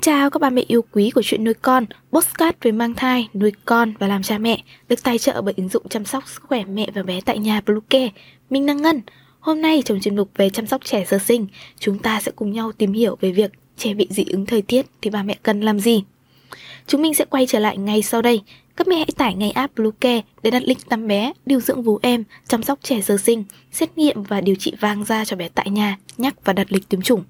[0.00, 3.52] chào các bà mẹ yêu quý của chuyện nuôi con, postcard về mang thai, nuôi
[3.64, 6.64] con và làm cha mẹ, được tài trợ bởi ứng dụng chăm sóc sức khỏe
[6.64, 8.10] mẹ và bé tại nhà Bluecare.
[8.50, 9.00] Mình đang Ngân.
[9.40, 11.46] Hôm nay trong chuyên mục về chăm sóc trẻ sơ sinh,
[11.78, 14.86] chúng ta sẽ cùng nhau tìm hiểu về việc trẻ bị dị ứng thời tiết
[15.02, 16.02] thì bà mẹ cần làm gì.
[16.86, 18.40] Chúng mình sẽ quay trở lại ngay sau đây.
[18.76, 21.98] Các mẹ hãy tải ngay app Bluecare để đặt lịch tắm bé, điều dưỡng vú
[22.02, 25.48] em, chăm sóc trẻ sơ sinh, xét nghiệm và điều trị vang da cho bé
[25.48, 27.24] tại nhà, nhắc và đặt lịch tiêm chủng.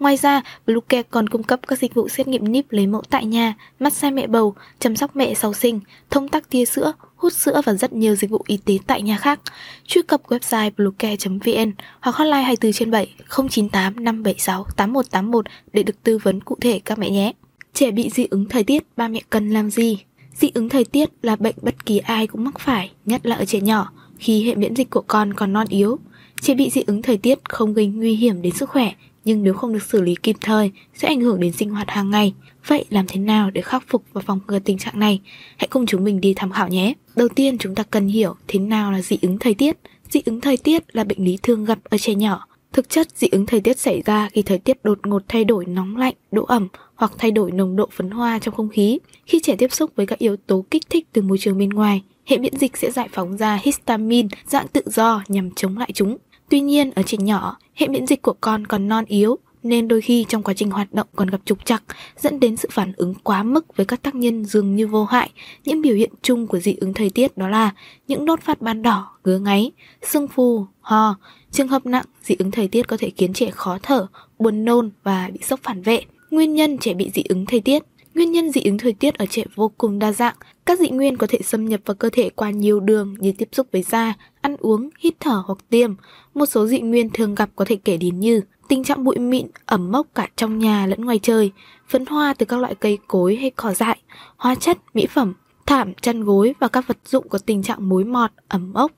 [0.00, 3.26] Ngoài ra, Bluecare còn cung cấp các dịch vụ xét nghiệm níp lấy mẫu tại
[3.26, 5.80] nhà, massage mẹ bầu, chăm sóc mẹ sau sinh,
[6.10, 9.16] thông tắc tia sữa, hút sữa và rất nhiều dịch vụ y tế tại nhà
[9.16, 9.40] khác.
[9.86, 13.14] Truy cập website bluecare.vn hoặc hotline 24 trên 7
[13.50, 17.32] 098 576 8181 để được tư vấn cụ thể các mẹ nhé.
[17.74, 19.98] Trẻ bị dị ứng thời tiết, ba mẹ cần làm gì?
[20.34, 23.44] Dị ứng thời tiết là bệnh bất kỳ ai cũng mắc phải, nhất là ở
[23.44, 25.98] trẻ nhỏ, khi hệ miễn dịch của con còn non yếu.
[26.40, 28.92] Trẻ bị dị ứng thời tiết không gây nguy hiểm đến sức khỏe,
[29.28, 32.10] nhưng nếu không được xử lý kịp thời sẽ ảnh hưởng đến sinh hoạt hàng
[32.10, 32.34] ngày.
[32.66, 35.20] Vậy làm thế nào để khắc phục và phòng ngừa tình trạng này?
[35.56, 36.94] Hãy cùng chúng mình đi tham khảo nhé.
[37.16, 39.76] Đầu tiên chúng ta cần hiểu thế nào là dị ứng thời tiết.
[40.10, 42.46] Dị ứng thời tiết là bệnh lý thường gặp ở trẻ nhỏ.
[42.72, 45.66] Thực chất dị ứng thời tiết xảy ra khi thời tiết đột ngột thay đổi
[45.66, 48.98] nóng lạnh, độ ẩm hoặc thay đổi nồng độ phấn hoa trong không khí.
[49.26, 52.02] Khi trẻ tiếp xúc với các yếu tố kích thích từ môi trường bên ngoài,
[52.26, 56.16] hệ miễn dịch sẽ giải phóng ra histamine dạng tự do nhằm chống lại chúng.
[56.48, 60.00] Tuy nhiên, ở trẻ nhỏ, hệ miễn dịch của con còn non yếu, nên đôi
[60.00, 61.82] khi trong quá trình hoạt động còn gặp trục trặc,
[62.18, 65.30] dẫn đến sự phản ứng quá mức với các tác nhân dường như vô hại.
[65.64, 67.70] Những biểu hiện chung của dị ứng thời tiết đó là
[68.08, 71.16] những nốt phát ban đỏ, ngứa ngáy, sưng phù, ho.
[71.50, 74.06] Trường hợp nặng, dị ứng thời tiết có thể khiến trẻ khó thở,
[74.38, 76.02] buồn nôn và bị sốc phản vệ.
[76.30, 77.82] Nguyên nhân trẻ bị dị ứng thời tiết
[78.18, 80.34] Nguyên nhân dị ứng thời tiết ở trẻ vô cùng đa dạng.
[80.66, 83.48] Các dị nguyên có thể xâm nhập vào cơ thể qua nhiều đường như tiếp
[83.52, 85.94] xúc với da, ăn uống, hít thở hoặc tiêm.
[86.34, 89.46] Một số dị nguyên thường gặp có thể kể đến như tình trạng bụi mịn,
[89.66, 91.52] ẩm mốc cả trong nhà lẫn ngoài trời,
[91.88, 93.98] phấn hoa từ các loại cây cối hay cỏ dại,
[94.36, 95.34] hóa chất, mỹ phẩm,
[95.66, 98.92] thảm, chăn gối và các vật dụng có tình trạng mối mọt, ẩm mốc,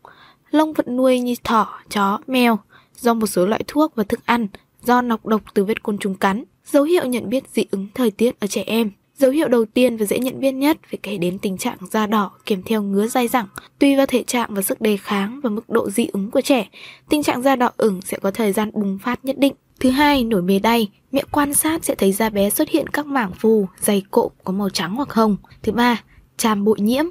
[0.51, 2.59] lông vật nuôi như thỏ, chó, mèo,
[2.97, 4.49] do một số loại thuốc và thức ăn,
[4.83, 6.45] do nọc độc từ vết côn trùng cắn.
[6.65, 9.97] Dấu hiệu nhận biết dị ứng thời tiết ở trẻ em Dấu hiệu đầu tiên
[9.97, 13.07] và dễ nhận biết nhất phải kể đến tình trạng da đỏ kèm theo ngứa
[13.07, 13.47] dai dẳng.
[13.79, 16.69] Tùy vào thể trạng và sức đề kháng và mức độ dị ứng của trẻ,
[17.09, 19.53] tình trạng da đỏ ửng sẽ có thời gian bùng phát nhất định.
[19.81, 20.89] Thứ hai, nổi mề đay.
[21.13, 24.53] Mẹ quan sát sẽ thấy da bé xuất hiện các mảng phù, dày cộm có
[24.53, 25.37] màu trắng hoặc hồng.
[25.63, 26.03] Thứ ba,
[26.37, 27.05] tràm bụi nhiễm.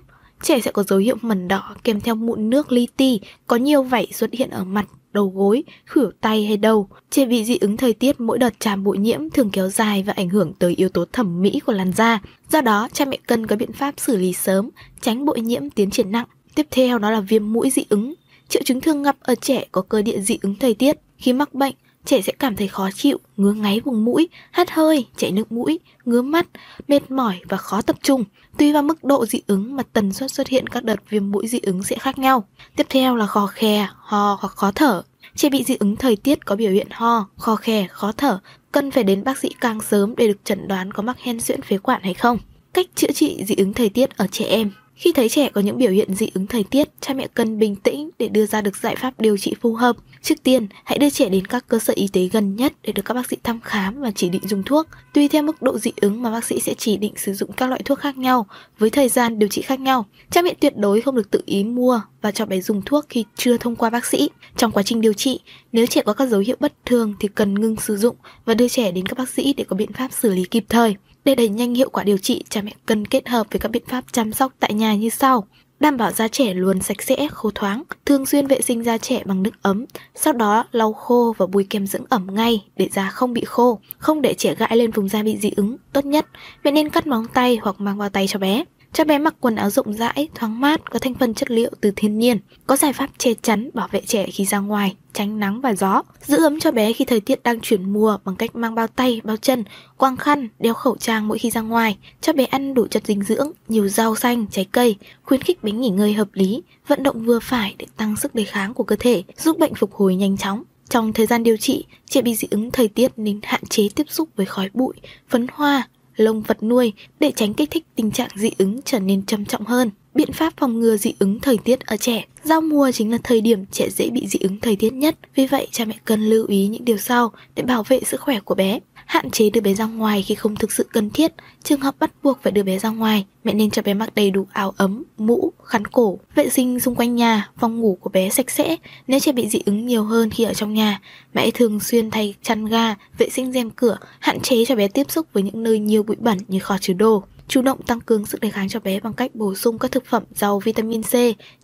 [0.43, 3.83] Trẻ sẽ có dấu hiệu mẩn đỏ kèm theo mụn nước li ti, có nhiều
[3.83, 6.89] vảy xuất hiện ở mặt đầu gối, khuỷu tay hay đầu.
[7.09, 10.13] Trẻ bị dị ứng thời tiết mỗi đợt tràm bụi nhiễm thường kéo dài và
[10.13, 12.19] ảnh hưởng tới yếu tố thẩm mỹ của làn da.
[12.51, 14.69] Do đó, cha mẹ cần có biện pháp xử lý sớm,
[15.01, 16.25] tránh bụi nhiễm tiến triển nặng.
[16.55, 18.13] Tiếp theo đó là viêm mũi dị ứng.
[18.49, 20.97] Triệu chứng thường gặp ở trẻ có cơ địa dị ứng thời tiết.
[21.17, 21.73] Khi mắc bệnh,
[22.05, 25.79] trẻ sẽ cảm thấy khó chịu, ngứa ngáy vùng mũi, hắt hơi, chảy nước mũi,
[26.05, 26.47] ngứa mắt,
[26.87, 28.23] mệt mỏi và khó tập trung.
[28.57, 31.47] Tùy vào mức độ dị ứng mà tần suất xuất hiện các đợt viêm mũi
[31.47, 32.43] dị ứng sẽ khác nhau.
[32.75, 35.01] Tiếp theo là khò khè, ho hoặc khó thở.
[35.35, 38.39] Trẻ bị dị ứng thời tiết có biểu hiện ho, khò khè, khó thở,
[38.71, 41.61] cần phải đến bác sĩ càng sớm để được chẩn đoán có mắc hen suyễn
[41.61, 42.37] phế quản hay không.
[42.73, 45.77] Cách chữa trị dị ứng thời tiết ở trẻ em khi thấy trẻ có những
[45.77, 48.75] biểu hiện dị ứng thời tiết, cha mẹ cần bình tĩnh để đưa ra được
[48.75, 49.95] giải pháp điều trị phù hợp.
[50.21, 53.01] Trước tiên, hãy đưa trẻ đến các cơ sở y tế gần nhất để được
[53.05, 54.87] các bác sĩ thăm khám và chỉ định dùng thuốc.
[55.13, 57.69] Tùy theo mức độ dị ứng mà bác sĩ sẽ chỉ định sử dụng các
[57.69, 58.45] loại thuốc khác nhau
[58.79, 60.05] với thời gian điều trị khác nhau.
[60.31, 63.25] Cha mẹ tuyệt đối không được tự ý mua và cho bé dùng thuốc khi
[63.35, 64.29] chưa thông qua bác sĩ.
[64.57, 65.39] Trong quá trình điều trị,
[65.71, 68.15] nếu trẻ có các dấu hiệu bất thường thì cần ngừng sử dụng
[68.45, 70.95] và đưa trẻ đến các bác sĩ để có biện pháp xử lý kịp thời.
[71.29, 73.83] Để đẩy nhanh hiệu quả điều trị, cha mẹ cần kết hợp với các biện
[73.87, 75.47] pháp chăm sóc tại nhà như sau.
[75.79, 79.21] Đảm bảo da trẻ luôn sạch sẽ, khô thoáng, thường xuyên vệ sinh da trẻ
[79.25, 79.85] bằng nước ấm,
[80.15, 83.79] sau đó lau khô và bôi kem dưỡng ẩm ngay để da không bị khô,
[83.97, 85.77] không để trẻ gãi lên vùng da bị dị ứng.
[85.93, 86.25] Tốt nhất,
[86.63, 88.63] mẹ nên cắt móng tay hoặc mang vào tay cho bé.
[88.93, 91.91] Cho bé mặc quần áo rộng rãi, thoáng mát, có thành phần chất liệu từ
[91.95, 92.37] thiên nhiên.
[92.67, 96.03] Có giải pháp che chắn bảo vệ trẻ khi ra ngoài, tránh nắng và gió.
[96.21, 99.21] Giữ ấm cho bé khi thời tiết đang chuyển mùa bằng cách mang bao tay,
[99.23, 99.63] bao chân,
[99.97, 101.97] quang khăn, đeo khẩu trang mỗi khi ra ngoài.
[102.21, 105.71] Cho bé ăn đủ chất dinh dưỡng, nhiều rau xanh, trái cây, khuyến khích bé
[105.71, 108.95] nghỉ ngơi hợp lý, vận động vừa phải để tăng sức đề kháng của cơ
[108.99, 110.63] thể, giúp bệnh phục hồi nhanh chóng.
[110.89, 114.05] Trong thời gian điều trị, trẻ bị dị ứng thời tiết nên hạn chế tiếp
[114.09, 114.93] xúc với khói bụi,
[115.29, 115.87] phấn hoa,
[116.19, 119.65] lông vật nuôi để tránh kích thích tình trạng dị ứng trở nên trầm trọng
[119.65, 119.89] hơn.
[120.19, 123.41] Biện pháp phòng ngừa dị ứng thời tiết ở trẻ Giao mùa chính là thời
[123.41, 126.45] điểm trẻ dễ bị dị ứng thời tiết nhất Vì vậy cha mẹ cần lưu
[126.47, 128.79] ý những điều sau để bảo vệ sức khỏe của bé
[129.09, 131.33] hạn chế đưa bé ra ngoài khi không thực sự cần thiết.
[131.63, 134.31] Trường hợp bắt buộc phải đưa bé ra ngoài, mẹ nên cho bé mặc đầy
[134.31, 138.29] đủ áo ấm, mũ, khăn cổ, vệ sinh xung quanh nhà, phòng ngủ của bé
[138.29, 138.75] sạch sẽ.
[139.07, 141.01] Nếu trẻ bị dị ứng nhiều hơn khi ở trong nhà,
[141.33, 145.11] mẹ thường xuyên thay chăn ga, vệ sinh rèm cửa, hạn chế cho bé tiếp
[145.11, 147.23] xúc với những nơi nhiều bụi bẩn như kho chứa đồ.
[147.49, 150.05] Chủ động tăng cường sức đề kháng cho bé bằng cách bổ sung các thực
[150.05, 151.13] phẩm giàu vitamin C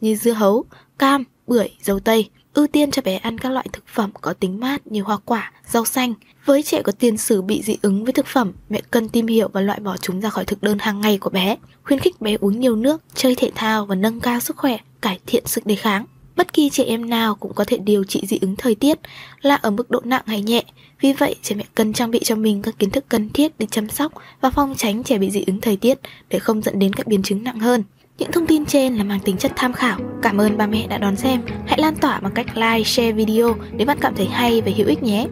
[0.02, 0.66] như dưa hấu,
[1.00, 2.30] cam, bưởi, dâu tây.
[2.54, 5.52] Ưu tiên cho bé ăn các loại thực phẩm có tính mát như hoa quả,
[5.68, 6.14] rau xanh.
[6.46, 9.48] Với trẻ có tiền sử bị dị ứng với thực phẩm, mẹ cần tìm hiểu
[9.54, 11.56] và loại bỏ chúng ra khỏi thực đơn hàng ngày của bé.
[11.84, 15.20] Khuyến khích bé uống nhiều nước, chơi thể thao và nâng cao sức khỏe, cải
[15.26, 16.06] thiện sức đề kháng.
[16.36, 19.00] Bất kỳ trẻ em nào cũng có thể điều trị dị ứng thời tiết
[19.42, 20.64] là ở mức độ nặng hay nhẹ.
[21.02, 23.68] Vì vậy, trẻ mẹ cần trang bị cho mình các kiến thức cần thiết để
[23.72, 26.00] chăm sóc và phòng tránh trẻ bị dị ứng thời tiết
[26.30, 27.84] để không dẫn đến các biến chứng nặng hơn.
[28.18, 30.00] Những thông tin trên là mang tính chất tham khảo.
[30.22, 31.42] Cảm ơn ba mẹ đã đón xem.
[31.68, 34.88] Hãy lan tỏa bằng cách like, share video nếu bạn cảm thấy hay và hữu
[34.88, 35.28] ích nhé.